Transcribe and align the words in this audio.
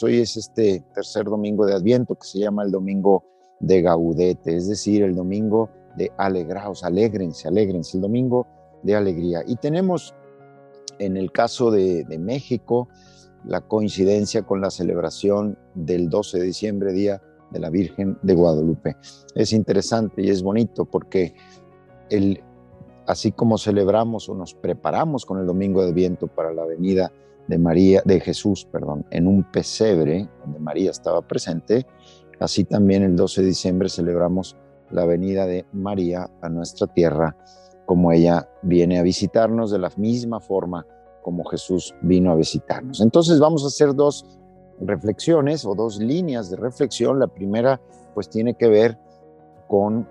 Hoy 0.00 0.18
es 0.20 0.36
este 0.36 0.84
tercer 0.94 1.24
domingo 1.24 1.66
de 1.66 1.74
Adviento 1.74 2.14
que 2.14 2.24
se 2.24 2.38
llama 2.38 2.62
el 2.62 2.70
domingo 2.70 3.24
de 3.58 3.82
Gaudete, 3.82 4.56
es 4.56 4.68
decir, 4.68 5.02
el 5.02 5.16
domingo 5.16 5.70
de 5.96 6.12
alegraos, 6.16 6.84
alegrense, 6.84 7.48
alegrense, 7.48 7.96
el 7.96 8.02
domingo 8.02 8.46
de 8.84 8.94
alegría. 8.94 9.42
Y 9.44 9.56
tenemos 9.56 10.14
en 11.00 11.16
el 11.16 11.32
caso 11.32 11.72
de, 11.72 12.06
México 12.16 12.88
la 13.44 13.60
coincidencia 13.60 14.42
con 14.42 14.60
la 14.60 14.70
celebración 14.70 15.58
del 15.74 16.08
12 16.08 16.38
de 16.38 16.44
diciembre, 16.44 16.92
Día 16.92 17.20
de 17.50 17.58
la 17.58 17.68
Virgen 17.68 18.18
de 18.22 18.34
Guadalupe. 18.34 18.96
Es 19.34 19.52
interesante 19.52 20.22
y 20.22 20.30
es 20.30 20.44
bonito 20.44 20.84
porque 20.84 21.34
el, 22.08 22.40
así 23.08 23.32
como 23.32 23.58
celebramos 23.58 24.28
o 24.28 24.34
nos 24.36 24.54
preparamos 24.54 25.26
con 25.26 25.40
el 25.40 25.46
domingo 25.46 25.82
de 25.82 25.90
Adviento 25.90 26.28
para 26.28 26.54
la 26.54 26.64
venida 26.64 27.10
de 27.10 27.27
María, 27.56 28.02
de 28.04 28.20
Jesús, 28.20 28.68
perdón, 28.70 29.06
en 29.10 29.26
un 29.26 29.44
pesebre 29.44 30.28
donde 30.44 30.58
María 30.58 30.90
estaba 30.90 31.22
presente, 31.22 31.86
así 32.40 32.64
también 32.64 33.02
el 33.02 33.16
12 33.16 33.40
de 33.40 33.46
diciembre 33.46 33.88
celebramos 33.88 34.56
la 34.90 35.06
venida 35.06 35.46
de 35.46 35.64
María 35.72 36.28
a 36.42 36.48
nuestra 36.50 36.86
tierra, 36.88 37.36
como 37.86 38.12
ella 38.12 38.48
viene 38.62 38.98
a 38.98 39.02
visitarnos 39.02 39.70
de 39.70 39.78
la 39.78 39.90
misma 39.96 40.40
forma 40.40 40.84
como 41.22 41.44
Jesús 41.44 41.94
vino 42.02 42.30
a 42.32 42.36
visitarnos. 42.36 43.00
Entonces 43.00 43.38
vamos 43.38 43.64
a 43.64 43.68
hacer 43.68 43.94
dos 43.94 44.26
reflexiones 44.80 45.64
o 45.64 45.74
dos 45.74 45.98
líneas 45.98 46.50
de 46.50 46.56
reflexión. 46.56 47.18
La 47.18 47.26
primera 47.26 47.80
pues 48.14 48.28
tiene 48.28 48.54
que 48.54 48.68
ver 48.68 48.98
con 49.68 50.08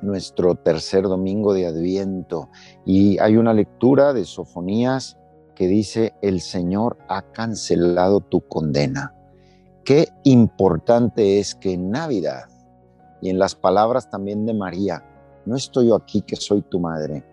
nuestro 0.00 0.54
tercer 0.54 1.02
domingo 1.04 1.52
de 1.52 1.66
Adviento 1.66 2.48
y 2.84 3.18
hay 3.18 3.36
una 3.36 3.52
lectura 3.52 4.12
de 4.12 4.24
Sofonías 4.24 5.17
que 5.58 5.66
dice, 5.66 6.14
el 6.22 6.40
Señor 6.40 6.98
ha 7.08 7.32
cancelado 7.32 8.20
tu 8.20 8.42
condena. 8.42 9.12
Qué 9.84 10.06
importante 10.22 11.40
es 11.40 11.56
que 11.56 11.72
en 11.72 11.90
Navidad 11.90 12.44
y 13.20 13.28
en 13.28 13.40
las 13.40 13.56
palabras 13.56 14.08
también 14.08 14.46
de 14.46 14.54
María, 14.54 15.02
no 15.46 15.56
estoy 15.56 15.88
yo 15.88 15.96
aquí 15.96 16.22
que 16.22 16.36
soy 16.36 16.62
tu 16.62 16.78
madre, 16.78 17.24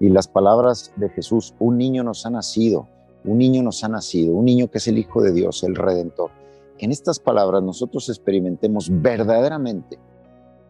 y 0.00 0.08
las 0.08 0.28
palabras 0.28 0.92
de 0.96 1.10
Jesús, 1.10 1.54
un 1.58 1.76
niño 1.76 2.02
nos 2.02 2.24
ha 2.24 2.30
nacido, 2.30 2.88
un 3.22 3.36
niño 3.36 3.62
nos 3.62 3.84
ha 3.84 3.88
nacido, 3.88 4.34
un 4.34 4.46
niño 4.46 4.70
que 4.70 4.78
es 4.78 4.88
el 4.88 4.96
Hijo 4.96 5.20
de 5.20 5.34
Dios, 5.34 5.62
el 5.62 5.74
Redentor. 5.74 6.30
Que 6.78 6.86
en 6.86 6.90
estas 6.90 7.18
palabras 7.18 7.62
nosotros 7.62 8.08
experimentemos 8.08 8.88
verdaderamente 8.90 9.98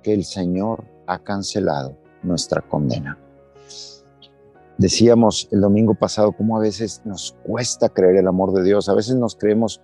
que 0.03 0.13
el 0.13 0.25
Señor 0.25 0.83
ha 1.07 1.21
cancelado 1.21 1.97
nuestra 2.25 2.61
condena. 2.61 3.24
Decíamos 4.79 5.49
el 5.53 5.61
domingo 5.61 5.95
pasado 5.95 6.33
cómo 6.33 6.57
a 6.57 6.61
veces 6.61 7.01
nos 7.05 7.37
cuesta 7.45 7.89
creer 7.89 8.17
el 8.17 8.27
amor 8.27 8.53
de 8.53 8.65
Dios, 8.65 8.89
a 8.89 8.95
veces 8.95 9.15
nos 9.15 9.37
creemos 9.37 9.81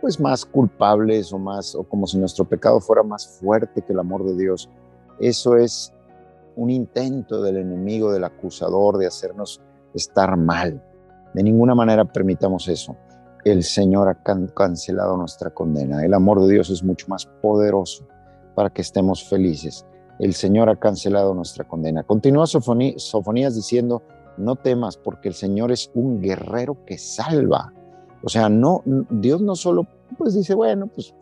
pues 0.00 0.20
más 0.20 0.44
culpables 0.44 1.32
o 1.32 1.38
más 1.38 1.74
o 1.74 1.82
como 1.82 2.06
si 2.06 2.18
nuestro 2.18 2.44
pecado 2.44 2.80
fuera 2.80 3.02
más 3.02 3.26
fuerte 3.40 3.82
que 3.82 3.92
el 3.92 3.98
amor 3.98 4.24
de 4.24 4.36
Dios. 4.36 4.68
Eso 5.18 5.56
es 5.56 5.92
un 6.56 6.70
intento 6.70 7.42
del 7.42 7.56
enemigo, 7.56 8.12
del 8.12 8.24
acusador 8.24 8.98
de 8.98 9.06
hacernos 9.06 9.60
estar 9.94 10.36
mal. 10.36 10.82
De 11.34 11.42
ninguna 11.42 11.74
manera 11.74 12.04
permitamos 12.04 12.68
eso. 12.68 12.96
El 13.44 13.62
Señor 13.62 14.08
ha 14.08 14.22
cancelado 14.52 15.16
nuestra 15.16 15.50
condena. 15.50 16.04
El 16.04 16.14
amor 16.14 16.42
de 16.42 16.52
Dios 16.52 16.70
es 16.70 16.82
mucho 16.82 17.06
más 17.08 17.26
poderoso 17.40 18.06
para 18.54 18.70
que 18.70 18.82
estemos 18.82 19.28
felices. 19.28 19.86
El 20.18 20.34
Señor 20.34 20.68
ha 20.68 20.76
cancelado 20.76 21.32
nuestra 21.34 21.64
condena. 21.64 22.02
Continúa 22.02 22.46
Sofonías 22.46 23.54
diciendo, 23.54 24.02
no 24.38 24.56
temas 24.56 24.96
porque 24.96 25.28
el 25.28 25.34
Señor 25.34 25.72
es 25.72 25.90
un 25.94 26.20
guerrero 26.20 26.84
que 26.84 26.98
salva. 26.98 27.72
O 28.22 28.28
sea, 28.28 28.48
no, 28.48 28.82
Dios 29.10 29.40
no 29.40 29.54
solo 29.54 29.86
pues 30.16 30.34
dice, 30.34 30.54
bueno, 30.54 30.86
pues 30.86 31.14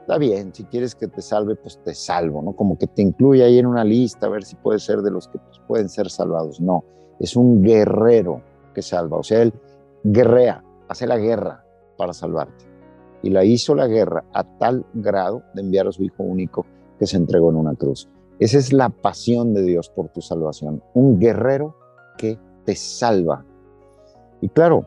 está 0.00 0.18
bien, 0.18 0.54
si 0.54 0.64
quieres 0.64 0.94
que 0.94 1.08
te 1.08 1.22
salve, 1.22 1.56
pues 1.56 1.78
te 1.82 1.94
salvo, 1.94 2.42
¿no? 2.42 2.54
Como 2.54 2.76
que 2.76 2.86
te 2.86 3.02
incluye 3.02 3.42
ahí 3.44 3.58
en 3.58 3.66
una 3.66 3.84
lista 3.84 4.26
a 4.26 4.30
ver 4.30 4.44
si 4.44 4.56
puede 4.56 4.78
ser 4.78 5.00
de 5.02 5.10
los 5.10 5.28
que 5.28 5.38
pues, 5.38 5.60
pueden 5.66 5.88
ser 5.88 6.10
salvados. 6.10 6.60
No, 6.60 6.84
es 7.18 7.36
un 7.36 7.62
guerrero 7.62 8.42
que 8.74 8.82
salva. 8.82 9.18
O 9.18 9.22
sea, 9.22 9.42
él 9.42 9.52
guerrea, 10.04 10.62
hace 10.88 11.06
la 11.06 11.18
guerra 11.18 11.64
para 11.96 12.12
salvarte. 12.12 12.64
Y 13.22 13.30
la 13.30 13.44
hizo 13.44 13.74
la 13.74 13.86
guerra 13.86 14.24
a 14.32 14.44
tal 14.58 14.84
grado 14.94 15.42
de 15.54 15.62
enviar 15.62 15.86
a 15.86 15.92
su 15.92 16.02
Hijo 16.02 16.24
único 16.24 16.66
que 16.98 17.06
se 17.06 17.16
entregó 17.16 17.50
en 17.50 17.56
una 17.56 17.74
cruz. 17.74 18.08
Esa 18.40 18.58
es 18.58 18.72
la 18.72 18.88
pasión 18.88 19.54
de 19.54 19.62
Dios 19.62 19.88
por 19.88 20.08
tu 20.08 20.20
salvación. 20.20 20.82
Un 20.94 21.20
guerrero 21.20 21.76
que 22.22 22.38
te 22.64 22.76
salva. 22.76 23.44
Y 24.40 24.48
claro, 24.48 24.86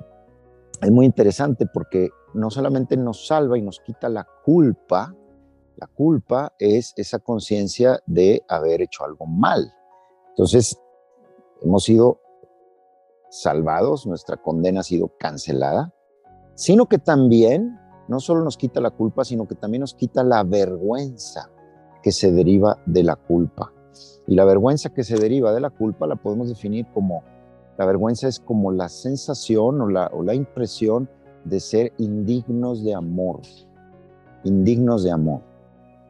es 0.81 0.89
muy 0.89 1.05
interesante 1.05 1.65
porque 1.65 2.09
no 2.33 2.49
solamente 2.49 2.95
nos 2.95 3.27
salva 3.27 3.57
y 3.57 3.61
nos 3.61 3.81
quita 3.81 4.07
la 4.07 4.25
culpa, 4.45 5.13
la 5.75 5.87
culpa 5.87 6.53
es 6.59 6.93
esa 6.95 7.19
conciencia 7.19 7.99
de 8.05 8.41
haber 8.47 8.81
hecho 8.81 9.03
algo 9.03 9.25
mal. 9.25 9.69
Entonces, 10.29 10.79
hemos 11.61 11.83
sido 11.83 12.21
salvados, 13.29 14.07
nuestra 14.07 14.37
condena 14.37 14.79
ha 14.79 14.83
sido 14.83 15.11
cancelada, 15.19 15.93
sino 16.55 16.85
que 16.85 16.99
también 16.99 17.77
no 18.07 18.21
solo 18.21 18.45
nos 18.45 18.55
quita 18.55 18.79
la 18.79 18.91
culpa, 18.91 19.25
sino 19.25 19.45
que 19.45 19.55
también 19.55 19.81
nos 19.81 19.93
quita 19.93 20.23
la 20.23 20.43
vergüenza 20.43 21.49
que 22.01 22.13
se 22.13 22.31
deriva 22.31 22.81
de 22.85 23.03
la 23.03 23.17
culpa. 23.17 23.74
Y 24.27 24.35
la 24.35 24.45
vergüenza 24.45 24.89
que 24.89 25.03
se 25.03 25.17
deriva 25.17 25.53
de 25.53 25.61
la 25.61 25.69
culpa 25.69 26.07
la 26.07 26.15
podemos 26.15 26.49
definir 26.49 26.85
como 26.93 27.23
la 27.77 27.85
vergüenza 27.85 28.27
es 28.27 28.39
como 28.39 28.71
la 28.71 28.87
sensación 28.87 29.81
o 29.81 29.89
la, 29.89 30.09
o 30.13 30.23
la 30.23 30.33
impresión 30.33 31.09
de 31.43 31.59
ser 31.59 31.93
indignos 31.97 32.83
de 32.83 32.93
amor, 32.93 33.41
indignos 34.43 35.03
de 35.03 35.11
amor. 35.11 35.41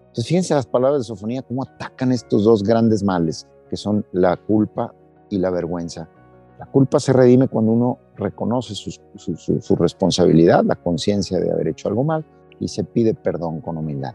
Entonces 0.08 0.28
fíjense 0.28 0.54
las 0.54 0.68
palabras 0.68 1.02
de 1.02 1.06
Sofonía, 1.06 1.42
cómo 1.42 1.64
atacan 1.64 2.12
estos 2.12 2.44
dos 2.44 2.64
grandes 2.64 3.04
males, 3.04 3.48
que 3.70 3.76
son 3.76 4.06
la 4.12 4.38
culpa 4.38 4.94
y 5.30 5.40
la 5.40 5.50
vergüenza. 5.50 6.08
La 6.60 6.68
culpa 6.68 7.00
se 7.00 7.12
redime 7.12 7.48
cuando 7.48 7.74
uno 7.74 7.98
reconoce 8.16 8.76
su, 8.76 8.92
su 9.18 9.76
responsabilidad, 9.76 10.64
la 10.64 10.76
conciencia 10.76 11.40
de 11.40 11.52
haber 11.52 11.70
hecho 11.70 11.90
algo 11.90 12.04
mal 12.04 12.24
y 12.60 12.68
se 12.68 12.84
pide 12.84 13.14
perdón 13.14 13.60
con 13.60 13.78
humildad. 13.78 14.14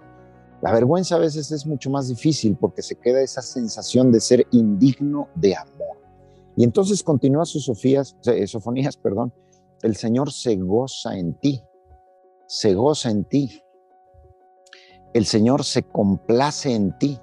La 0.62 0.72
vergüenza 0.72 1.16
a 1.16 1.18
veces 1.18 1.50
es 1.52 1.66
mucho 1.66 1.88
más 1.90 2.08
difícil 2.08 2.56
porque 2.60 2.82
se 2.82 2.96
queda 2.96 3.22
esa 3.22 3.40
sensación 3.40 4.12
de 4.12 4.20
ser 4.20 4.46
indigno 4.50 5.28
de 5.34 5.56
amor. 5.56 5.98
Y 6.56 6.64
entonces 6.64 7.02
continúa 7.02 7.46
sus 7.46 7.64
sofías, 7.64 8.16
eh, 8.26 8.46
sofonías, 8.46 8.96
perdón, 9.02 9.32
el 9.82 9.96
Señor 9.96 10.30
se 10.30 10.56
goza 10.56 11.16
en 11.16 11.34
ti, 11.34 11.62
se 12.46 12.74
goza 12.74 13.10
en 13.10 13.24
ti. 13.24 13.62
El 15.14 15.24
Señor 15.24 15.64
se 15.64 15.82
complace 15.82 16.74
en 16.74 16.96
ti. 16.98 17.18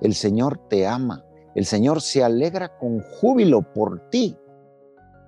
El 0.00 0.14
Señor 0.14 0.60
te 0.68 0.86
ama. 0.86 1.24
El 1.54 1.64
Señor 1.64 2.00
se 2.00 2.22
alegra 2.22 2.78
con 2.78 3.00
júbilo 3.00 3.62
por 3.72 4.08
ti. 4.10 4.36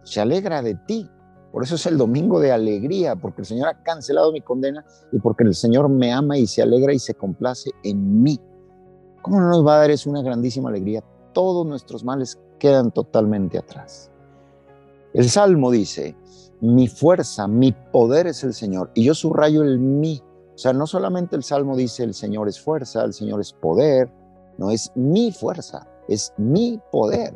Se 0.04 0.20
alegra 0.20 0.62
de 0.62 0.74
ti. 0.74 1.10
Por 1.52 1.64
eso 1.64 1.74
es 1.74 1.86
el 1.86 1.98
domingo 1.98 2.38
de 2.38 2.52
alegría, 2.52 3.16
porque 3.16 3.42
el 3.42 3.46
Señor 3.46 3.68
ha 3.68 3.82
cancelado 3.82 4.32
mi 4.32 4.40
condena 4.40 4.84
y 5.10 5.18
porque 5.18 5.44
el 5.44 5.54
Señor 5.54 5.88
me 5.88 6.12
ama 6.12 6.38
y 6.38 6.46
se 6.46 6.62
alegra 6.62 6.92
y 6.92 6.98
se 6.98 7.14
complace 7.14 7.70
en 7.82 8.22
mí. 8.22 8.40
¿Cómo 9.22 9.40
no 9.40 9.48
nos 9.48 9.66
va 9.66 9.74
a 9.74 9.78
dar 9.78 9.90
eso 9.90 10.08
una 10.08 10.22
grandísima 10.22 10.68
alegría? 10.68 11.02
Todos 11.32 11.66
nuestros 11.66 12.04
males 12.04 12.38
quedan 12.58 12.92
totalmente 12.92 13.58
atrás. 13.58 14.10
El 15.12 15.28
Salmo 15.28 15.70
dice, 15.72 16.16
mi 16.60 16.86
fuerza, 16.86 17.48
mi 17.48 17.72
poder 17.72 18.28
es 18.28 18.44
el 18.44 18.54
Señor. 18.54 18.90
Y 18.94 19.04
yo 19.04 19.14
subrayo 19.14 19.62
el 19.62 19.78
mí. 19.78 20.22
O 20.54 20.58
sea, 20.58 20.72
no 20.72 20.86
solamente 20.86 21.34
el 21.34 21.42
Salmo 21.42 21.76
dice 21.76 22.04
el 22.04 22.14
Señor 22.14 22.48
es 22.48 22.60
fuerza, 22.60 23.02
el 23.02 23.12
Señor 23.12 23.40
es 23.40 23.52
poder, 23.52 24.10
no 24.58 24.70
es 24.70 24.92
mi 24.94 25.32
fuerza, 25.32 25.88
es 26.06 26.32
mi 26.36 26.78
poder. 26.92 27.34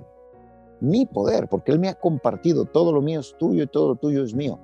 Mi 0.80 1.06
poder, 1.06 1.48
porque 1.48 1.72
Él 1.72 1.78
me 1.78 1.88
ha 1.88 1.94
compartido, 1.94 2.64
todo 2.64 2.92
lo 2.92 3.00
mío 3.00 3.20
es 3.20 3.34
tuyo 3.38 3.62
y 3.62 3.66
todo 3.66 3.88
lo 3.88 3.96
tuyo 3.96 4.22
es 4.22 4.34
mío. 4.34 4.58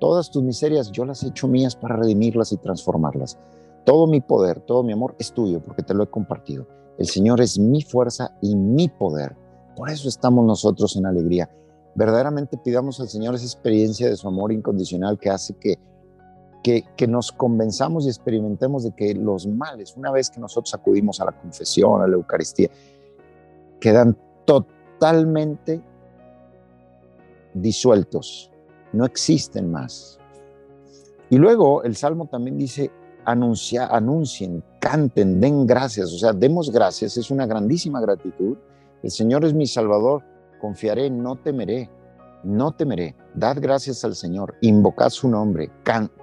Todas 0.00 0.30
tus 0.30 0.42
miserias 0.42 0.90
yo 0.90 1.04
las 1.04 1.22
he 1.22 1.28
hecho 1.28 1.46
mías 1.46 1.76
para 1.76 1.96
redimirlas 1.96 2.52
y 2.52 2.56
transformarlas. 2.56 3.38
Todo 3.84 4.06
mi 4.06 4.20
poder, 4.20 4.60
todo 4.60 4.82
mi 4.82 4.92
amor 4.92 5.14
es 5.18 5.32
tuyo 5.32 5.62
porque 5.62 5.82
te 5.82 5.94
lo 5.94 6.04
he 6.04 6.10
compartido. 6.10 6.66
El 6.98 7.06
Señor 7.06 7.40
es 7.40 7.58
mi 7.58 7.82
fuerza 7.82 8.34
y 8.40 8.56
mi 8.56 8.88
poder. 8.88 9.36
Por 9.76 9.90
eso 9.90 10.08
estamos 10.08 10.44
nosotros 10.44 10.96
en 10.96 11.06
alegría 11.06 11.50
verdaderamente 11.94 12.56
pidamos 12.56 13.00
al 13.00 13.08
Señor 13.08 13.34
esa 13.34 13.44
experiencia 13.44 14.08
de 14.08 14.16
su 14.16 14.28
amor 14.28 14.52
incondicional 14.52 15.18
que 15.18 15.30
hace 15.30 15.54
que, 15.54 15.78
que, 16.62 17.06
nos 17.06 17.32
convenzamos 17.32 18.06
y 18.06 18.08
experimentemos 18.08 18.84
de 18.84 18.92
que 18.92 19.14
los 19.14 19.46
males, 19.46 19.96
una 19.96 20.10
vez 20.10 20.30
que 20.30 20.40
nosotros 20.40 20.74
acudimos 20.74 21.20
a 21.20 21.24
la 21.24 21.32
confesión, 21.32 22.02
a 22.02 22.06
la 22.06 22.14
Eucaristía, 22.14 22.68
quedan 23.80 24.16
totalmente 24.44 24.79
disueltos, 27.54 28.50
no 28.92 29.04
existen 29.04 29.70
más. 29.70 30.18
Y 31.28 31.38
luego 31.38 31.82
el 31.84 31.96
Salmo 31.96 32.26
también 32.26 32.58
dice, 32.58 32.90
anuncien, 33.24 34.62
canten, 34.80 35.40
den 35.40 35.66
gracias, 35.66 36.12
o 36.12 36.18
sea, 36.18 36.32
demos 36.32 36.70
gracias, 36.70 37.16
es 37.16 37.30
una 37.30 37.46
grandísima 37.46 38.00
gratitud. 38.00 38.56
El 39.02 39.10
Señor 39.10 39.44
es 39.44 39.54
mi 39.54 39.66
Salvador, 39.66 40.22
confiaré, 40.60 41.08
no 41.10 41.36
temeré, 41.36 41.88
no 42.42 42.72
temeré. 42.72 43.14
Dad 43.34 43.58
gracias 43.60 44.04
al 44.04 44.14
Señor, 44.14 44.54
invocad 44.60 45.10
su 45.10 45.28
nombre, 45.28 45.70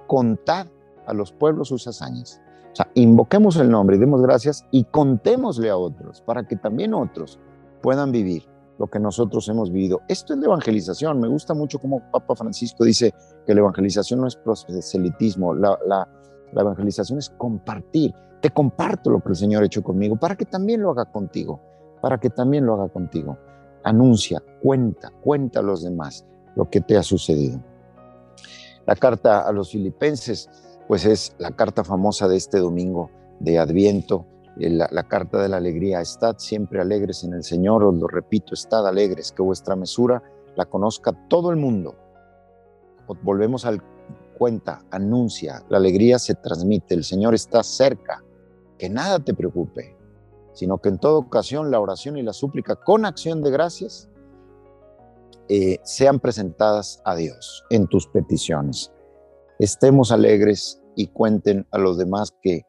contad 0.06 0.66
a 1.06 1.14
los 1.14 1.32
pueblos 1.32 1.68
sus 1.68 1.86
hazañas. 1.86 2.40
O 2.72 2.76
sea, 2.76 2.90
invoquemos 2.94 3.56
el 3.56 3.70
nombre 3.70 3.96
y 3.96 3.98
demos 3.98 4.20
gracias 4.22 4.64
y 4.70 4.84
contémosle 4.84 5.70
a 5.70 5.76
otros 5.76 6.20
para 6.20 6.46
que 6.46 6.56
también 6.56 6.94
otros 6.94 7.38
puedan 7.80 8.12
vivir 8.12 8.44
lo 8.78 8.86
que 8.86 8.98
nosotros 9.00 9.48
hemos 9.48 9.70
vivido. 9.72 10.02
Esto 10.08 10.34
es 10.34 10.40
la 10.40 10.46
evangelización. 10.46 11.20
Me 11.20 11.28
gusta 11.28 11.54
mucho 11.54 11.78
como 11.78 12.00
Papa 12.10 12.36
Francisco 12.36 12.84
dice 12.84 13.12
que 13.46 13.54
la 13.54 13.60
evangelización 13.60 14.20
no 14.20 14.26
es 14.26 14.36
proselitismo, 14.36 15.54
la, 15.54 15.78
la, 15.86 16.08
evangelización 16.52 17.18
es 17.18 17.30
compartir. 17.30 18.14
Te 18.40 18.50
comparto 18.50 19.10
lo 19.10 19.20
que 19.20 19.30
el 19.30 19.36
Señor 19.36 19.62
ha 19.62 19.66
hecho 19.66 19.82
conmigo 19.82 20.16
para 20.16 20.36
que 20.36 20.44
también 20.44 20.80
lo 20.80 20.90
haga 20.90 21.06
contigo, 21.06 21.60
para 22.00 22.18
que 22.18 22.30
también 22.30 22.66
lo 22.66 22.74
haga 22.74 22.88
contigo. 22.88 23.36
Anuncia, 23.82 24.42
cuenta, 24.62 25.10
cuenta 25.22 25.60
a 25.60 25.62
los 25.62 25.82
demás 25.82 26.24
lo 26.54 26.70
que 26.70 26.80
te 26.80 26.96
ha 26.96 27.02
sucedido. 27.02 27.60
La 28.86 28.94
carta 28.94 29.40
a 29.40 29.52
los 29.52 29.72
filipenses, 29.72 30.48
pues 30.86 31.04
es 31.04 31.34
la 31.38 31.50
carta 31.50 31.84
famosa 31.84 32.28
de 32.28 32.36
este 32.36 32.58
domingo 32.58 33.10
de 33.40 33.58
Adviento, 33.58 34.24
la, 34.58 34.88
la, 34.90 35.02
carta 35.04 35.40
de 35.40 35.48
la 35.48 35.58
alegría. 35.58 36.00
Estad 36.00 36.36
siempre 36.38 36.80
alegres 36.80 37.24
en 37.24 37.34
el 37.34 37.44
Señor, 37.44 37.84
os 37.84 37.94
lo 37.94 38.08
repito, 38.08 38.54
estad 38.54 38.86
alegres, 38.86 39.32
que 39.32 39.42
vuestra 39.42 39.76
mesura 39.76 40.22
la 40.56 40.66
conozca 40.66 41.12
todo 41.28 41.50
el 41.50 41.56
mundo. 41.56 41.94
Volvemos 43.22 43.64
al 43.64 43.82
cuenta, 44.38 44.84
anuncia, 44.90 45.64
la 45.68 45.78
alegría 45.78 46.18
se 46.18 46.34
transmite, 46.34 46.94
el 46.94 47.04
Señor 47.04 47.34
está 47.34 47.62
cerca, 47.62 48.24
que 48.78 48.88
nada 48.88 49.18
te 49.18 49.34
preocupe, 49.34 49.96
sino 50.52 50.78
que 50.78 50.88
en 50.88 50.98
toda 50.98 51.18
ocasión 51.18 51.70
la 51.70 51.80
oración 51.80 52.16
y 52.16 52.22
la 52.22 52.32
súplica 52.32 52.76
con 52.76 53.04
acción 53.04 53.42
de 53.42 53.50
gracias 53.50 54.08
eh, 55.48 55.80
sean 55.82 56.20
presentadas 56.20 57.02
a 57.04 57.16
Dios 57.16 57.64
en 57.70 57.88
tus 57.88 58.06
peticiones. 58.06 58.92
Estemos 59.58 60.12
alegres 60.12 60.80
y 60.94 61.08
cuenten 61.08 61.66
a 61.72 61.78
los 61.78 61.98
demás 61.98 62.32
que, 62.42 62.62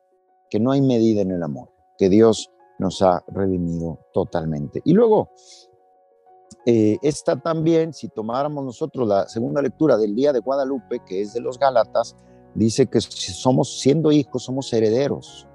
que 0.50 0.60
no 0.60 0.72
hay 0.72 0.82
medida 0.82 1.22
en 1.22 1.32
el 1.32 1.44
amor, 1.44 1.70
que 2.00 2.10
Dios 2.10 2.50
nos 2.80 3.02
ha 3.02 3.24
redimido 3.28 4.00
totalmente. 4.14 4.82
Y 4.86 4.94
luego, 4.94 5.30
eh, 6.66 6.98
está 7.02 7.36
también, 7.36 7.94
si 7.94 8.08
tomáramos 8.08 8.64
nosotros 8.64 9.08
la 9.08 9.28
segunda 9.28 9.62
lectura 9.62 9.98
del 9.98 10.16
día 10.16 10.34
de 10.34 10.40
Guadalupe, 10.40 11.02
que 11.06 11.22
es 11.22 11.34
de 11.34 11.42
los 11.42 11.60
Gálatas, 11.60 12.16
dice 12.56 12.88
que 12.88 13.02
somos 13.02 13.80
siendo 13.80 14.12
hijos, 14.12 14.44
somos 14.44 14.72
herederos 14.74 15.46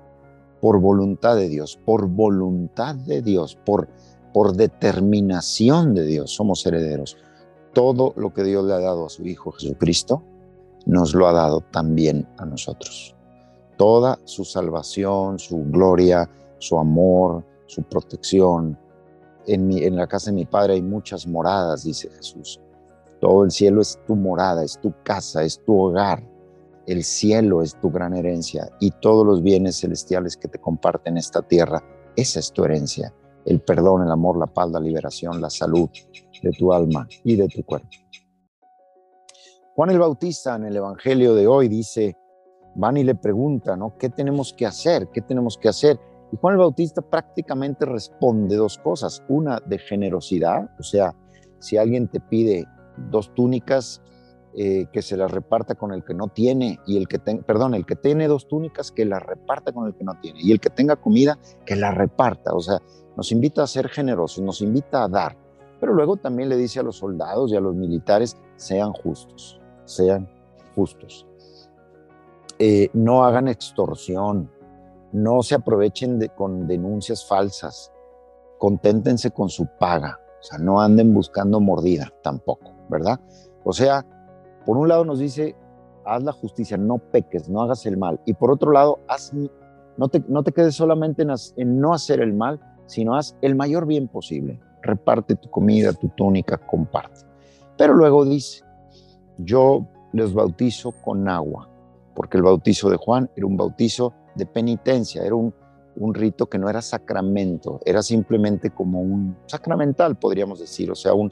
por 0.61 0.81
voluntad 0.81 1.37
de 1.37 1.49
Dios, 1.49 1.79
por 1.85 2.09
voluntad 2.09 2.95
de 2.95 3.23
Dios, 3.23 3.59
por, 3.65 3.89
por 4.33 4.55
determinación 4.55 5.95
de 5.95 6.05
Dios, 6.05 6.31
somos 6.31 6.65
herederos. 6.67 7.17
Todo 7.73 8.13
lo 8.17 8.33
que 8.33 8.45
Dios 8.45 8.65
le 8.65 8.75
ha 8.75 8.81
dado 8.81 9.07
a 9.07 9.09
su 9.09 9.27
Hijo 9.27 9.51
Jesucristo, 9.53 10.23
nos 10.87 11.15
lo 11.15 11.27
ha 11.27 11.33
dado 11.33 11.61
también 11.61 12.29
a 12.39 12.45
nosotros. 12.45 13.17
Toda 13.77 14.19
su 14.25 14.45
salvación, 14.45 15.39
su 15.39 15.65
gloria, 15.65 16.31
su 16.59 16.79
amor, 16.79 17.45
su 17.67 17.83
protección. 17.83 18.79
En, 19.47 19.67
mi, 19.67 19.83
en 19.83 19.97
la 19.97 20.07
casa 20.07 20.31
de 20.31 20.37
mi 20.37 20.47
Padre 20.47 20.75
hay 20.75 20.83
muchas 20.83 21.27
moradas, 21.27 21.85
dice 21.85 22.09
Jesús. 22.11 22.61
Todo 23.21 23.45
el 23.45 23.51
cielo 23.51 23.81
es 23.81 23.99
tu 24.07 24.17
morada, 24.17 24.65
es 24.65 24.79
tu 24.81 24.93
casa, 25.03 25.43
es 25.43 25.63
tu 25.65 25.79
hogar. 25.79 26.23
El 26.87 27.03
cielo 27.03 27.63
es 27.63 27.75
tu 27.81 27.91
gran 27.91 28.15
herencia 28.15 28.71
y 28.79 28.91
todos 28.91 29.27
los 29.27 29.43
bienes 29.43 29.81
celestiales 29.81 30.37
que 30.37 30.49
te 30.49 30.61
comparten 30.61 31.17
esta 31.17 31.41
tierra, 31.41 31.83
esa 32.15 32.41
es 32.41 32.53
tu 32.53 32.65
herencia. 32.65 33.15
El 33.47 33.61
perdón, 33.61 34.03
el 34.03 34.11
amor, 34.11 34.39
la 34.39 34.47
paz, 34.47 34.71
la 34.71 34.81
liberación, 34.81 35.41
la 35.41 35.49
salud 35.49 35.89
de 36.43 36.51
tu 36.51 36.73
alma 36.73 37.09
y 37.25 37.37
de 37.37 37.49
tu 37.49 37.63
cuerpo. 37.65 37.89
Juan 39.75 39.91
el 39.91 39.99
Bautista 39.99 40.57
en 40.57 40.67
el 40.67 40.77
Evangelio 40.77 41.35
de 41.35 41.47
hoy 41.47 41.69
dice, 41.69 42.17
van 42.75 42.97
y 42.97 43.05
le 43.05 43.15
preguntan, 43.15 43.79
¿no? 43.81 43.97
¿Qué 43.99 44.09
tenemos 44.09 44.53
que 44.53 44.67
hacer? 44.67 45.09
¿Qué 45.13 45.21
tenemos 45.21 45.59
que 45.59 45.69
hacer? 45.69 45.99
Y 46.33 46.37
Juan 46.37 46.55
el 46.55 46.59
Bautista 46.59 47.03
prácticamente 47.03 47.85
responde 47.85 48.57
dos 48.57 48.79
cosas. 48.79 49.23
Una 49.29 49.61
de 49.65 49.79
generosidad, 49.79 50.71
o 50.79 50.83
sea, 50.83 51.15
si 51.59 51.77
alguien 51.77 52.09
te 52.09 52.21
pide 52.21 52.67
dos 53.11 53.35
túnicas, 53.35 54.03
eh, 54.57 54.87
que 54.93 55.03
se 55.03 55.17
las 55.17 55.33
reparta 55.33 55.75
con 55.75 55.93
el 55.93 56.05
que 56.05 56.15
no 56.15 56.29
tiene 56.29 56.79
y 56.87 56.97
el 56.97 57.09
que 57.09 57.19
perdón, 57.19 57.75
el 57.75 57.85
que 57.85 57.97
tiene 57.97 58.29
dos 58.29 58.47
túnicas 58.47 58.93
que 58.93 59.05
las 59.05 59.21
reparta 59.21 59.73
con 59.73 59.89
el 59.89 59.97
que 59.97 60.05
no 60.05 60.13
tiene 60.21 60.39
y 60.41 60.53
el 60.53 60.61
que 60.61 60.71
tenga 60.71 60.95
comida 60.95 61.41
que 61.67 61.75
la 61.75 61.91
reparta, 61.91 62.55
o 62.55 62.61
sea, 62.61 62.79
nos 63.17 63.33
invita 63.33 63.65
a 63.65 63.67
ser 63.67 63.89
generosos, 63.89 64.45
nos 64.45 64.61
invita 64.61 65.03
a 65.03 65.09
dar, 65.09 65.37
pero 65.81 65.93
luego 65.93 66.19
también 66.19 66.49
le 66.49 66.57
dice 66.57 66.79
a 66.79 66.85
los 66.85 66.99
soldados 66.99 67.51
y 67.51 67.57
a 67.57 67.61
los 67.61 67.75
militares, 67.75 68.37
sean 68.55 68.93
justos, 68.93 69.61
sean 69.87 70.31
justos. 70.77 71.27
Eh, 72.67 72.89
no 72.95 73.27
hagan 73.27 73.47
extorsión, 73.49 74.51
no 75.13 75.43
se 75.43 75.55
aprovechen 75.55 76.19
de, 76.19 76.31
con 76.31 76.67
denuncias 76.67 77.29
falsas, 77.29 77.93
conténtense 78.57 79.33
con 79.33 79.51
su 79.51 79.67
paga, 79.79 80.19
o 80.41 80.43
sea, 80.43 80.57
no 80.57 80.81
anden 80.81 81.13
buscando 81.13 81.61
mordida 81.61 82.11
tampoco, 82.23 82.73
¿verdad? 82.89 83.21
O 83.65 83.75
sea, 83.75 84.07
por 84.65 84.79
un 84.79 84.89
lado 84.89 85.05
nos 85.05 85.19
dice, 85.19 85.55
haz 86.07 86.23
la 86.23 86.33
justicia, 86.33 86.79
no 86.79 86.97
peques, 86.97 87.51
no 87.51 87.61
hagas 87.61 87.85
el 87.85 87.99
mal. 87.99 88.19
Y 88.25 88.33
por 88.33 88.51
otro 88.51 88.73
lado, 88.73 88.99
haz, 89.09 89.31
no, 89.99 90.09
te, 90.09 90.25
no 90.27 90.43
te 90.43 90.53
quedes 90.53 90.75
solamente 90.75 91.27
en, 91.57 91.79
no 91.79 91.93
hacer 91.93 92.23
el 92.23 92.33
mal, 92.33 92.59
sino 92.87 93.15
haz 93.15 93.37
el 93.43 93.57
mayor 93.57 93.85
bien 93.85 94.09
posible. 94.09 94.59
Reparte 94.81 95.37
tu 95.37 95.51
comida, 95.51 95.93
tu 95.93 96.09
túnica, 96.09 96.57
comparte. 96.57 97.27
Pero 97.77 97.93
luego 97.93 98.25
dice, 98.25 98.65
yo 99.37 99.87
les 100.15 100.33
bautizo 100.33 100.93
con 101.05 101.29
agua, 101.29 101.69
porque 102.15 102.37
el 102.37 102.43
bautizo 102.43 102.91
de 102.91 102.97
Juan 102.97 103.31
era 103.37 103.47
un 103.47 103.57
bautizo 103.57 104.15
de 104.35 104.47
penitencia, 104.47 105.25
era 105.25 105.35
un, 105.35 105.55
un 105.97 106.15
rito 106.15 106.47
que 106.47 106.59
no 106.59 106.69
era 106.69 106.83
sacramento, 106.83 107.81
era 107.85 108.03
simplemente 108.03 108.71
como 108.71 109.01
un 109.01 109.37
sacramental, 109.47 110.17
podríamos 110.17 110.61
decir, 110.61 110.91
o 110.91 110.95
sea, 110.95 111.15
un, 111.15 111.31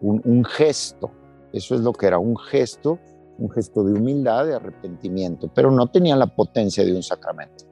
un, 0.00 0.20
un 0.24 0.44
gesto 0.44 1.10
eso 1.56 1.74
es 1.74 1.80
lo 1.80 1.92
que 1.94 2.06
era 2.06 2.18
un 2.18 2.36
gesto, 2.36 2.98
un 3.38 3.50
gesto 3.50 3.82
de 3.82 3.94
humildad, 3.94 4.44
de 4.44 4.54
arrepentimiento, 4.54 5.50
pero 5.54 5.70
no 5.70 5.86
tenía 5.86 6.14
la 6.14 6.26
potencia 6.26 6.84
de 6.84 6.94
un 6.94 7.02
sacramento. 7.02 7.64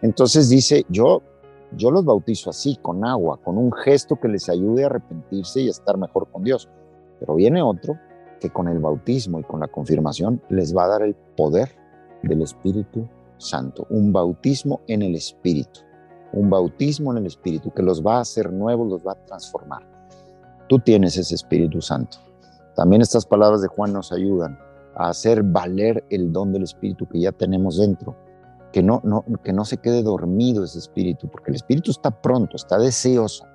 Entonces 0.00 0.48
dice, 0.48 0.86
yo, 0.88 1.22
yo 1.72 1.90
los 1.90 2.04
bautizo 2.04 2.50
así, 2.50 2.78
con 2.80 3.04
agua, 3.04 3.40
con 3.42 3.58
un 3.58 3.72
gesto 3.72 4.14
que 4.20 4.28
les 4.28 4.48
ayude 4.48 4.84
a 4.84 4.86
arrepentirse 4.86 5.60
y 5.62 5.66
a 5.66 5.70
estar 5.70 5.98
mejor 5.98 6.30
con 6.30 6.44
Dios. 6.44 6.68
Pero 7.18 7.34
viene 7.34 7.62
otro 7.62 7.98
que 8.38 8.50
con 8.50 8.68
el 8.68 8.78
bautismo 8.78 9.40
y 9.40 9.42
con 9.42 9.58
la 9.58 9.66
confirmación 9.66 10.40
les 10.48 10.76
va 10.76 10.84
a 10.84 10.88
dar 10.88 11.02
el 11.02 11.16
poder 11.36 11.74
del 12.28 12.42
Espíritu 12.42 13.08
Santo, 13.38 13.86
un 13.90 14.12
bautismo 14.12 14.80
en 14.86 15.02
el 15.02 15.14
Espíritu, 15.14 15.80
un 16.32 16.50
bautismo 16.50 17.12
en 17.12 17.18
el 17.18 17.26
Espíritu 17.26 17.72
que 17.72 17.82
los 17.82 18.04
va 18.04 18.16
a 18.16 18.20
hacer 18.20 18.52
nuevos, 18.52 18.88
los 18.88 19.06
va 19.06 19.12
a 19.12 19.24
transformar. 19.26 19.86
Tú 20.68 20.78
tienes 20.78 21.16
ese 21.16 21.34
Espíritu 21.34 21.80
Santo. 21.80 22.18
También 22.74 23.02
estas 23.02 23.24
palabras 23.24 23.62
de 23.62 23.68
Juan 23.68 23.92
nos 23.92 24.12
ayudan 24.12 24.58
a 24.96 25.08
hacer 25.08 25.42
valer 25.42 26.04
el 26.10 26.32
don 26.32 26.52
del 26.52 26.62
Espíritu 26.62 27.06
que 27.06 27.20
ya 27.20 27.32
tenemos 27.32 27.78
dentro, 27.78 28.16
que 28.72 28.82
no, 28.82 29.02
que 29.42 29.52
no 29.52 29.64
se 29.64 29.78
quede 29.78 30.02
dormido 30.02 30.64
ese 30.64 30.78
Espíritu, 30.78 31.28
porque 31.28 31.50
el 31.50 31.56
Espíritu 31.56 31.90
está 31.90 32.10
pronto, 32.10 32.56
está 32.56 32.78
deseoso, 32.78 33.46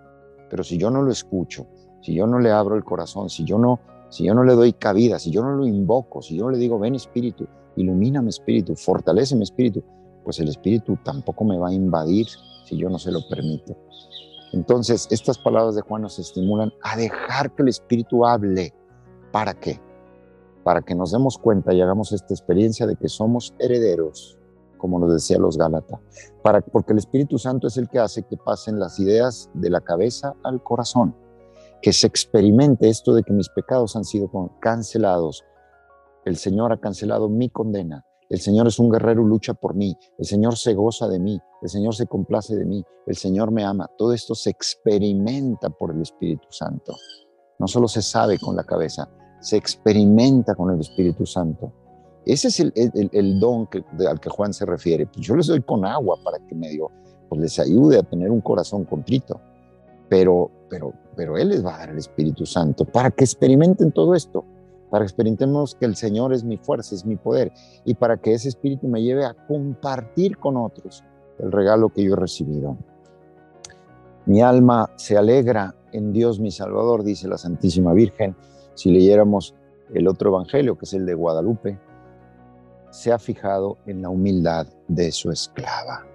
pero 0.50 0.64
si 0.64 0.78
yo 0.78 0.90
no 0.90 1.02
lo 1.02 1.12
escucho, 1.12 1.68
si 2.02 2.14
yo 2.14 2.28
no 2.28 2.40
le 2.40 2.52
abro 2.52 2.76
el 2.76 2.84
corazón, 2.84 3.30
si 3.30 3.44
yo 3.44 3.58
no, 3.58 3.80
si 4.10 4.26
yo 4.26 4.34
no 4.34 4.44
le 4.44 4.54
doy 4.54 4.74
cabida, 4.74 5.20
si 5.20 5.32
yo 5.32 5.44
no 5.44 5.52
lo 5.52 5.66
invoco, 5.66 6.22
si 6.22 6.38
yo 6.38 6.46
no 6.46 6.52
le 6.52 6.58
digo, 6.58 6.80
ven 6.80 6.96
Espíritu, 6.96 7.48
ilumina 7.76 8.22
mi 8.22 8.30
Espíritu, 8.30 8.76
fortalece 8.76 9.36
mi 9.36 9.44
Espíritu, 9.44 9.84
pues 10.24 10.40
el 10.40 10.50
Espíritu 10.50 10.98
tampoco 11.04 11.44
me 11.44 11.58
va 11.58 11.70
a 11.70 11.74
invadir 11.74 12.28
si 12.66 12.78
yo 12.78 12.90
no 12.90 13.00
se 13.00 13.12
lo 13.12 13.20
permito. 13.30 13.76
Entonces, 14.54 15.08
estas 15.12 15.38
palabras 15.38 15.76
de 15.76 15.82
Juan 15.82 16.02
nos 16.02 16.20
estimulan 16.20 16.74
a 16.84 16.98
dejar 16.98 17.56
que 17.56 17.64
el 17.64 17.70
Espíritu 17.70 18.26
hable, 18.26 18.74
¿Para 19.32 19.54
qué? 19.54 19.80
Para 20.64 20.82
que 20.82 20.94
nos 20.94 21.12
demos 21.12 21.38
cuenta 21.38 21.74
y 21.74 21.82
hagamos 21.82 22.12
esta 22.12 22.34
experiencia 22.34 22.86
de 22.86 22.96
que 22.96 23.08
somos 23.08 23.54
herederos, 23.60 24.38
como 24.78 25.00
nos 25.00 25.14
decía 25.14 25.38
los 25.38 25.58
Gálatas. 25.58 26.00
Para, 26.44 26.62
porque 26.62 26.92
el 26.92 27.00
Espíritu 27.00 27.38
Santo 27.38 27.68
es 27.68 27.78
el 27.78 27.90
que 27.90 28.00
hace 28.00 28.24
que 28.24 28.38
pasen 28.38 28.80
las 28.80 29.00
ideas 29.00 29.50
de 29.54 29.70
la 29.70 29.80
cabeza 29.80 30.34
al 30.44 30.62
corazón, 30.62 31.16
que 31.82 31.94
se 31.94 32.08
experimente 32.08 32.90
esto 32.90 33.14
de 33.14 33.24
que 33.24 33.34
mis 33.34 33.50
pecados 33.50 33.96
han 33.96 34.04
sido 34.04 34.30
cancelados. 34.60 35.44
El 36.26 36.38
Señor 36.38 36.72
ha 36.72 36.78
cancelado 36.78 37.30
mi 37.30 37.50
condena. 37.50 38.06
El 38.30 38.40
Señor 38.40 38.68
es 38.68 38.80
un 38.80 38.90
guerrero, 38.90 39.24
lucha 39.24 39.54
por 39.54 39.76
mí. 39.76 39.96
El 40.18 40.26
Señor 40.26 40.56
se 40.56 40.74
goza 40.74 41.08
de 41.08 41.20
mí. 41.20 41.40
El 41.62 41.70
Señor 41.70 41.96
se 41.96 42.08
complace 42.08 42.56
de 42.56 42.66
mí. 42.66 42.84
El 43.06 43.16
Señor 43.16 43.52
me 43.52 43.66
ama. 43.66 43.90
Todo 43.98 44.14
esto 44.14 44.36
se 44.36 44.50
experimenta 44.50 45.70
por 45.70 45.92
el 45.92 46.02
Espíritu 46.02 46.48
Santo. 46.50 46.94
No 47.60 47.68
solo 47.68 47.88
se 47.88 48.02
sabe 48.02 48.40
con 48.40 48.56
la 48.56 48.64
cabeza, 48.64 49.10
se 49.42 49.58
experimenta 49.58 50.56
con 50.56 50.72
el 50.72 50.80
Espíritu 50.80 51.26
Santo. 51.26 51.74
Ese 52.26 52.48
es 52.48 52.60
el, 52.60 53.40
don 53.40 53.68
al 54.08 54.20
que 54.20 54.30
Juan 54.30 54.54
se 54.54 54.66
refiere. 54.66 55.08
Pues 55.08 55.26
yo 55.26 55.36
les 55.36 55.48
doy 55.48 55.62
con 55.62 55.86
agua 55.86 56.18
para 56.24 56.40
que 56.40 56.56
medio 56.56 56.90
pues 57.28 57.42
les 57.42 57.60
ayude 57.60 57.98
a 58.00 58.04
tener 58.04 58.32
un 58.32 58.42
corazón 58.42 58.86
contrito. 58.86 59.42
Pero, 60.10 60.52
pero, 60.70 60.94
pero 61.16 61.38
Él 61.38 61.50
les 61.50 61.66
va 61.66 61.76
a 61.76 61.80
dar 61.80 61.90
el 61.90 61.98
Espíritu 61.98 62.46
Santo 62.46 62.86
para 62.86 63.12
que 63.12 63.24
experimenten 63.24 63.92
todo 63.92 64.16
esto. 64.16 64.46
Para 64.92 65.06
experimentemos 65.06 65.74
que 65.74 65.86
el 65.86 65.96
Señor 65.96 66.34
es 66.34 66.44
mi 66.44 66.58
fuerza, 66.58 66.94
es 66.94 67.06
mi 67.06 67.16
poder, 67.16 67.52
y 67.86 67.96
para 67.96 68.18
que 68.18 68.34
ese 68.34 68.50
espíritu 68.50 68.88
me 68.88 69.02
lleve 69.02 69.26
a 69.26 69.34
compartir 69.34 70.38
con 70.38 70.58
otros 70.58 71.04
el 71.40 71.52
regalo 71.52 71.90
que 71.90 72.04
yo 72.04 72.14
he 72.14 72.18
recibido. 72.18 72.78
Mi 74.26 74.42
alma 74.42 74.92
se 74.98 75.18
alegra 75.18 75.74
en 75.94 76.12
Dios 76.12 76.40
mi 76.40 76.52
Salvador, 76.52 77.04
dice 77.04 77.28
la 77.28 77.38
Santísima 77.38 77.94
Virgen. 77.94 78.36
Si 78.76 78.92
leyéramos 78.92 79.56
el 79.94 80.08
otro 80.08 80.30
Evangelio, 80.30 80.78
que 80.78 80.86
es 80.86 80.94
el 80.94 81.06
de 81.06 81.14
Guadalupe, 81.14 81.80
se 82.92 83.12
ha 83.12 83.18
fijado 83.18 83.78
en 83.86 84.02
la 84.02 84.10
humildad 84.10 84.68
de 84.90 85.12
su 85.12 85.32
esclava. 85.32 86.06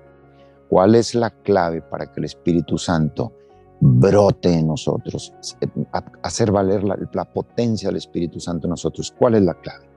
¿Cuál 0.68 0.94
es 0.94 1.14
la 1.14 1.30
clave 1.30 1.80
para 1.80 2.12
que 2.12 2.20
el 2.20 2.26
Espíritu 2.26 2.76
Santo 2.76 3.32
brote 3.80 4.52
en 4.52 4.68
nosotros, 4.68 5.34
hacer 6.22 6.50
valer 6.50 6.82
la, 6.84 7.24
potencia 7.32 7.88
del 7.88 7.96
Espíritu 7.96 8.40
Santo 8.40 8.66
en 8.66 8.70
nosotros? 8.70 9.14
¿Cuál 9.18 9.34
es 9.34 9.42
la 9.42 9.54
clave? 9.54 9.88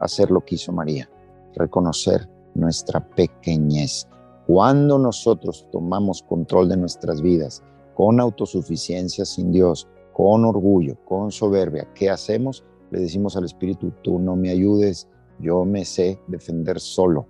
Hacer 0.00 0.30
lo 0.30 0.44
que 0.44 0.56
hizo 0.56 0.72
María, 0.72 1.08
reconocer 1.54 2.28
nuestra 2.54 3.00
pequeñez. 3.00 4.06
Cuando 4.46 4.98
nosotros 4.98 5.66
tomamos 5.70 6.22
control 6.22 6.68
de 6.68 6.76
nuestras 6.76 7.20
vidas 7.20 7.62
con 7.94 8.20
autosuficiencia 8.20 9.24
sin 9.24 9.52
Dios, 9.52 9.88
con 10.12 10.44
orgullo, 10.44 10.96
con 11.04 11.30
soberbia, 11.30 11.88
¿qué 11.94 12.10
hacemos? 12.10 12.64
Le 12.90 13.00
decimos 13.00 13.36
al 13.36 13.44
Espíritu, 13.44 13.92
tú 14.02 14.18
no 14.18 14.36
me 14.36 14.50
ayudes, 14.50 15.08
yo 15.38 15.64
me 15.64 15.84
sé 15.84 16.20
defender 16.26 16.80
solo. 16.80 17.26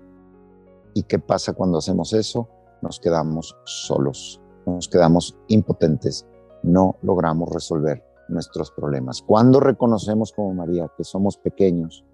¿Y 0.94 1.02
qué 1.02 1.18
pasa 1.18 1.52
cuando 1.52 1.78
hacemos 1.78 2.12
eso? 2.12 2.48
Nos 2.80 3.00
quedamos 3.00 3.56
solos, 3.64 4.40
nos 4.76 4.88
quedamos 4.88 5.36
impotentes, 5.48 6.26
no 6.62 6.96
logramos 7.02 7.48
resolver 7.50 8.04
nuestros 8.28 8.70
problemas. 8.70 9.22
Cuando 9.22 9.60
reconocemos 9.60 10.32
como 10.32 10.54
María 10.54 10.90
que 10.96 11.04
somos 11.04 11.36
pequeños, 11.38 12.04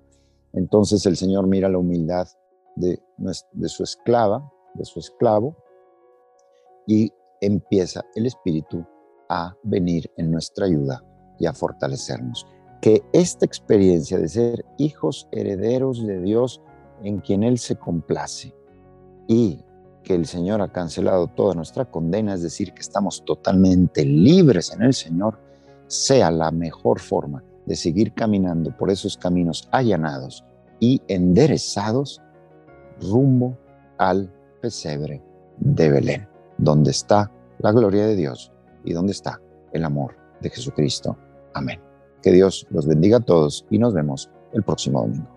entonces 0.53 1.05
el 1.07 1.17
Señor 1.17 1.47
mira 1.47 1.69
la 1.69 1.79
humildad 1.79 2.29
de, 2.77 3.01
su 3.67 3.83
esclava, 3.83 4.51
de 4.75 4.85
su 4.85 5.01
esclavo, 5.01 5.57
y 6.87 7.13
empieza 7.41 8.05
el 8.15 8.27
Espíritu 8.27 8.85
a 9.29 9.55
venir 9.63 10.11
en 10.17 10.31
nuestra 10.31 10.67
ayuda 10.67 11.03
y 11.39 11.47
a 11.47 11.53
fortalecernos 11.53 12.47
que 12.81 13.03
esta 13.13 13.47
experiencia 13.47 14.19
de 14.19 14.29
ser 14.29 14.65
hijos 14.77 15.27
herederos 15.33 16.07
de 16.07 16.21
Dios 16.21 16.61
en 17.03 17.21
quien 17.21 17.43
Él 17.43 17.59
se 17.59 17.77
complace 17.77 18.55
y 19.27 19.65
que 20.05 20.15
el 20.15 20.27
Señor 20.27 20.63
ha 20.63 20.71
cancelado 20.71 21.27
toda 21.27 21.55
nuestra 21.55 21.85
condena, 21.87 22.35
es 22.35 22.43
decir, 22.43 22.73
que 22.73 22.83
estamos 22.83 23.25
totalmente 23.25 24.05
libres 24.05 24.73
en 24.73 24.83
el 24.83 24.95
Señor, 24.95 25.39
sea 25.89 26.31
la 26.31 26.51
mejor 26.51 27.01
forma 27.01 27.43
de 27.67 27.75
seguir 27.75 28.13
caminando 28.13 28.77
por 28.77 28.91
esos 28.91 29.17
caminos 29.17 29.69
allanados 29.73 30.45
y 30.79 31.01
enderezados 31.09 32.21
rumbo 33.01 33.57
al 33.99 34.31
pesebre 34.61 35.23
de 35.59 35.91
Belén, 35.91 36.29
donde 36.59 36.91
está 36.91 37.31
la 37.59 37.73
gloria 37.73 38.07
de 38.07 38.17
Dios 38.17 38.53
y 38.85 38.93
donde 38.93 39.13
está 39.13 39.41
el 39.73 39.85
amor 39.85 40.17
de 40.41 40.51
Jesucristo. 40.51 41.17
Amén. 41.55 41.81
Que 42.23 42.33
Dios 42.33 42.67
los 42.71 42.87
bendiga 42.87 43.19
a 43.19 43.21
todos 43.21 43.67
y 43.71 43.79
nos 43.79 43.95
vemos 43.95 44.31
el 44.53 44.63
próximo 44.63 45.01
domingo. 45.01 45.34